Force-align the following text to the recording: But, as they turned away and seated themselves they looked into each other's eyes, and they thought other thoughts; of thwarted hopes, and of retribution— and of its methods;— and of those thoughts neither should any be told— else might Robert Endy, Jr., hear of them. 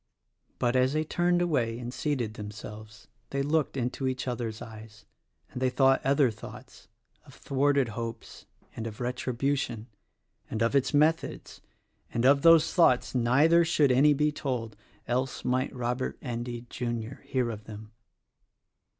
But, 0.57 0.75
as 0.75 0.93
they 0.93 1.03
turned 1.03 1.43
away 1.43 1.77
and 1.77 1.93
seated 1.93 2.33
themselves 2.33 3.07
they 3.29 3.43
looked 3.43 3.77
into 3.77 4.07
each 4.07 4.27
other's 4.27 4.59
eyes, 4.59 5.05
and 5.51 5.61
they 5.61 5.69
thought 5.69 6.03
other 6.03 6.31
thoughts; 6.31 6.87
of 7.23 7.35
thwarted 7.35 7.89
hopes, 7.89 8.47
and 8.75 8.87
of 8.87 8.99
retribution— 8.99 9.85
and 10.49 10.63
of 10.63 10.75
its 10.75 10.91
methods;— 10.91 11.61
and 12.15 12.25
of 12.25 12.41
those 12.41 12.73
thoughts 12.73 13.13
neither 13.13 13.63
should 13.63 13.91
any 13.91 14.15
be 14.15 14.31
told— 14.31 14.75
else 15.07 15.45
might 15.45 15.71
Robert 15.71 16.17
Endy, 16.19 16.65
Jr., 16.71 17.21
hear 17.23 17.51
of 17.51 17.65
them. 17.65 17.91